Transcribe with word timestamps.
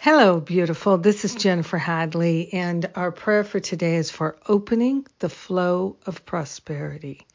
Hello, 0.00 0.38
beautiful. 0.38 0.96
This 0.96 1.24
is 1.24 1.34
Jennifer 1.34 1.76
Hadley, 1.76 2.50
and 2.52 2.88
our 2.94 3.10
prayer 3.10 3.42
for 3.42 3.58
today 3.58 3.96
is 3.96 4.12
for 4.12 4.36
opening 4.46 5.04
the 5.18 5.28
flow 5.28 5.96
of 6.06 6.24
prosperity. 6.24 7.26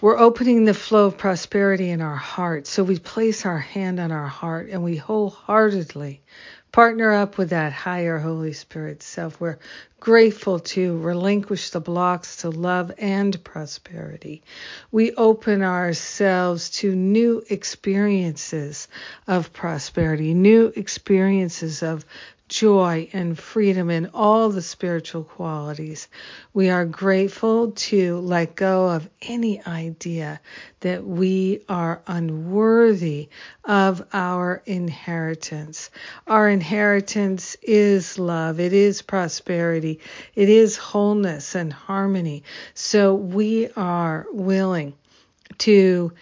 We're 0.00 0.18
opening 0.18 0.64
the 0.64 0.74
flow 0.74 1.06
of 1.06 1.18
prosperity 1.18 1.90
in 1.90 2.00
our 2.00 2.14
heart. 2.14 2.68
So 2.68 2.84
we 2.84 3.00
place 3.00 3.44
our 3.44 3.58
hand 3.58 3.98
on 3.98 4.12
our 4.12 4.28
heart 4.28 4.68
and 4.70 4.84
we 4.84 4.96
wholeheartedly 4.96 6.20
partner 6.70 7.10
up 7.10 7.36
with 7.36 7.50
that 7.50 7.72
higher 7.72 8.18
Holy 8.18 8.52
Spirit 8.52 9.02
self. 9.02 9.40
We're 9.40 9.58
grateful 9.98 10.60
to 10.60 10.98
relinquish 10.98 11.70
the 11.70 11.80
blocks 11.80 12.36
to 12.42 12.50
love 12.50 12.92
and 12.96 13.42
prosperity. 13.42 14.44
We 14.92 15.14
open 15.14 15.62
ourselves 15.62 16.70
to 16.78 16.94
new 16.94 17.42
experiences 17.50 18.86
of 19.26 19.52
prosperity, 19.52 20.32
new 20.32 20.72
experiences 20.76 21.82
of 21.82 22.04
joy 22.48 23.08
and 23.12 23.38
freedom 23.38 23.90
and 23.90 24.10
all 24.14 24.48
the 24.48 24.62
spiritual 24.62 25.24
qualities. 25.24 26.08
We 26.54 26.70
are 26.70 26.84
grateful 26.84 27.72
to 27.72 28.18
let 28.18 28.56
go 28.56 28.88
of 28.90 29.08
any 29.22 29.64
idea 29.64 30.40
that 30.80 31.04
we 31.04 31.62
are 31.68 32.00
unworthy 32.06 33.28
of 33.64 34.06
our 34.12 34.62
inheritance. 34.66 35.90
Our 36.26 36.48
inheritance 36.48 37.56
is 37.62 38.18
love, 38.18 38.60
it 38.60 38.72
is 38.72 39.02
prosperity, 39.02 40.00
it 40.34 40.48
is 40.48 40.76
wholeness 40.76 41.54
and 41.54 41.72
harmony. 41.72 42.44
So 42.74 43.14
we 43.14 43.68
are 43.76 44.26
willing 44.30 44.94
to 45.58 46.12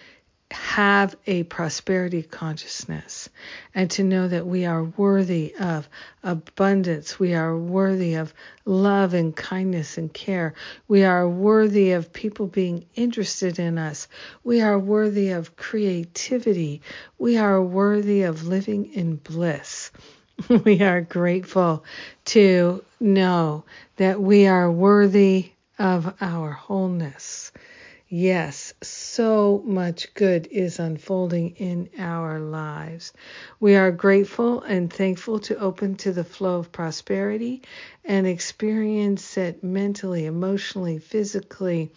have 0.51 1.15
a 1.25 1.43
prosperity 1.43 2.23
consciousness 2.23 3.29
and 3.75 3.91
to 3.91 4.03
know 4.03 4.27
that 4.27 4.47
we 4.47 4.65
are 4.65 4.83
worthy 4.83 5.53
of 5.59 5.89
abundance. 6.23 7.19
We 7.19 7.33
are 7.33 7.57
worthy 7.57 8.15
of 8.15 8.33
love 8.63 9.13
and 9.13 9.35
kindness 9.35 9.97
and 9.97 10.13
care. 10.13 10.53
We 10.87 11.03
are 11.03 11.27
worthy 11.27 11.91
of 11.91 12.13
people 12.13 12.47
being 12.47 12.85
interested 12.95 13.59
in 13.59 13.77
us. 13.77 14.07
We 14.43 14.61
are 14.61 14.79
worthy 14.79 15.31
of 15.31 15.57
creativity. 15.57 16.81
We 17.17 17.37
are 17.37 17.61
worthy 17.61 18.23
of 18.23 18.47
living 18.47 18.93
in 18.93 19.17
bliss. 19.17 19.91
we 20.63 20.81
are 20.81 21.01
grateful 21.01 21.83
to 22.25 22.83
know 22.99 23.65
that 23.97 24.21
we 24.21 24.47
are 24.47 24.71
worthy 24.71 25.51
of 25.79 26.13
our 26.21 26.51
wholeness. 26.51 27.51
Yes, 28.09 28.73
so 28.81 29.61
much 29.65 30.13
good 30.13 30.47
is 30.49 30.79
unfolding 30.79 31.51
in 31.57 31.89
our 31.97 32.39
lives. 32.39 33.11
We 33.59 33.75
are 33.75 33.91
grateful 33.91 34.61
and 34.61 34.91
thankful 34.91 35.39
to 35.39 35.57
open 35.59 35.95
to 35.97 36.13
the 36.13 36.23
flow 36.23 36.59
of 36.59 36.71
prosperity 36.71 37.63
and 38.05 38.25
experience 38.25 39.37
it 39.37 39.63
mentally, 39.63 40.25
emotionally, 40.25 40.99
physically, 40.99 41.91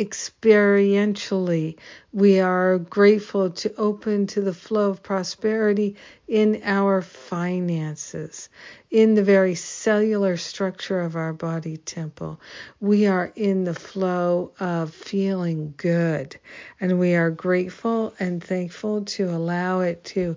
experientially. 0.00 1.76
We 2.12 2.40
are 2.40 2.78
grateful 2.78 3.50
to 3.50 3.74
open 3.76 4.26
to 4.28 4.40
the 4.40 4.54
flow 4.54 4.90
of 4.90 5.02
prosperity 5.02 5.96
in 6.28 6.62
our 6.64 7.02
finances, 7.02 8.48
in 8.90 9.14
the 9.14 9.22
very 9.22 9.54
cellular 9.54 10.36
structure 10.36 11.00
of 11.00 11.16
our 11.16 11.32
body 11.32 11.76
temple. 11.76 12.40
We 12.80 13.06
are 13.06 13.32
in 13.36 13.64
the 13.64 13.74
flow 13.74 14.52
of 14.60 14.92
feeling 14.94 15.74
good, 15.76 16.38
and 16.80 16.98
we 16.98 17.14
are 17.14 17.30
grateful 17.30 18.14
and 18.18 18.42
thankful 18.42 19.04
to 19.04 19.30
allow 19.30 19.80
it 19.80 20.04
to 20.04 20.36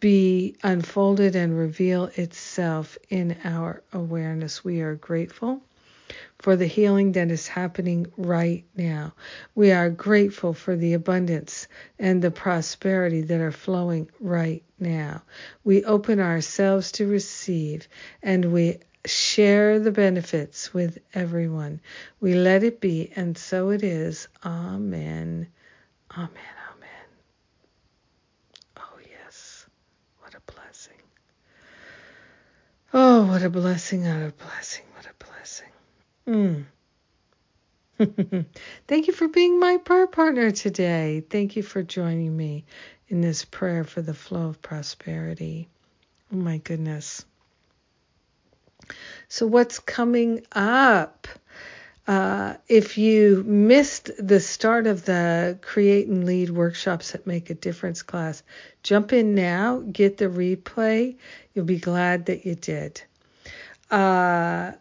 be 0.00 0.56
unfolded 0.62 1.34
and 1.36 1.56
reveal 1.58 2.04
itself 2.16 2.98
in 3.08 3.36
our 3.44 3.82
awareness. 3.92 4.64
We 4.64 4.80
are 4.80 4.94
grateful 4.94 5.62
for 6.38 6.56
the 6.56 6.66
healing 6.66 7.12
that 7.12 7.30
is 7.30 7.48
happening 7.48 8.06
right 8.16 8.64
now. 8.76 9.14
We 9.54 9.72
are 9.72 9.90
grateful 9.90 10.52
for 10.54 10.76
the 10.76 10.94
abundance 10.94 11.68
and 11.98 12.20
the 12.22 12.30
prosperity 12.30 13.22
that 13.22 13.40
are 13.40 13.52
flowing 13.52 14.10
right 14.20 14.62
now. 14.78 15.22
We 15.64 15.84
open 15.84 16.20
ourselves 16.20 16.92
to 16.92 17.06
receive 17.06 17.88
and 18.22 18.52
we 18.52 18.78
share 19.06 19.78
the 19.78 19.92
benefits 19.92 20.74
with 20.74 20.98
everyone. 21.14 21.80
We 22.20 22.34
let 22.34 22.64
it 22.64 22.80
be, 22.80 23.12
and 23.14 23.38
so 23.38 23.70
it 23.70 23.82
is. 23.82 24.28
Amen. 24.44 25.46
Amen. 26.12 26.30
Amen. 26.72 27.06
Oh, 28.76 28.98
yes. 29.08 29.66
What 30.20 30.34
a 30.34 30.52
blessing. 30.52 30.94
Oh, 32.92 33.26
what 33.26 33.42
a 33.42 33.50
blessing, 33.50 34.04
what 34.04 34.28
a 34.28 34.32
blessing. 34.32 34.84
Mm. 36.26 36.64
Thank 38.88 39.06
you 39.06 39.12
for 39.12 39.28
being 39.28 39.58
my 39.58 39.78
prayer 39.78 40.06
partner 40.06 40.50
today. 40.50 41.22
Thank 41.30 41.56
you 41.56 41.62
for 41.62 41.82
joining 41.82 42.36
me 42.36 42.64
in 43.08 43.20
this 43.20 43.44
prayer 43.44 43.84
for 43.84 44.02
the 44.02 44.14
flow 44.14 44.48
of 44.48 44.60
prosperity. 44.60 45.68
Oh 46.32 46.36
my 46.36 46.58
goodness. 46.58 47.24
So, 49.28 49.46
what's 49.46 49.78
coming 49.78 50.44
up? 50.52 51.26
Uh, 52.06 52.54
if 52.68 52.98
you 52.98 53.42
missed 53.44 54.10
the 54.18 54.38
start 54.38 54.86
of 54.86 55.04
the 55.04 55.58
Create 55.60 56.06
and 56.06 56.24
Lead 56.24 56.50
workshops 56.50 57.12
that 57.12 57.26
make 57.26 57.50
a 57.50 57.54
difference 57.54 58.02
class, 58.02 58.44
jump 58.84 59.12
in 59.12 59.34
now, 59.34 59.82
get 59.90 60.18
the 60.18 60.26
replay. 60.26 61.16
You'll 61.52 61.64
be 61.64 61.78
glad 61.78 62.26
that 62.26 62.46
you 62.46 62.54
did. 62.54 63.02
Uh, 63.90 64.72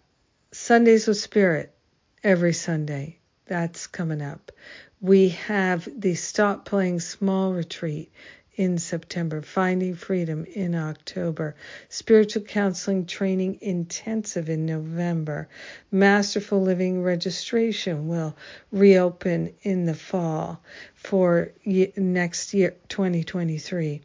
Sundays 0.58 1.06
with 1.06 1.18
Spirit 1.18 1.76
every 2.24 2.54
Sunday. 2.54 3.20
That's 3.46 3.88
coming 3.88 4.22
up. 4.22 4.54
We 5.02 5.30
have 5.30 5.88
the 5.94 6.16
Stop 6.16 6.64
Playing 6.64 7.02
Small 7.02 7.52
retreat 7.52 8.10
in 8.56 8.78
September, 8.78 9.42
Finding 9.42 9.96
Freedom 9.96 10.46
in 10.46 10.74
October, 10.74 11.56
Spiritual 11.90 12.44
Counseling 12.44 13.06
Training 13.06 13.60
Intensive 13.60 14.50
in 14.50 14.66
November, 14.66 15.50
Masterful 15.92 16.62
Living 16.62 17.04
registration 17.04 18.08
will 18.08 18.34
reopen 18.72 19.54
in 19.62 19.86
the 19.86 19.94
fall 19.94 20.62
for 20.96 21.52
next 21.66 22.54
year, 22.54 22.76
2023. 22.88 24.02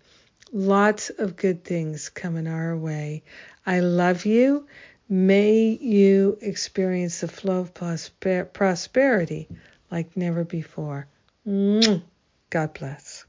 Lots 0.52 1.10
of 1.10 1.36
good 1.36 1.62
things 1.62 2.08
coming 2.08 2.48
our 2.48 2.76
way. 2.76 3.22
I 3.64 3.80
love 3.80 4.26
you. 4.26 4.66
May 5.12 5.76
you 5.80 6.38
experience 6.40 7.20
the 7.20 7.26
flow 7.26 7.58
of 7.58 7.74
prosper- 7.74 8.44
prosperity 8.44 9.48
like 9.90 10.16
never 10.16 10.44
before. 10.44 11.08
God 11.44 12.74
bless. 12.74 13.24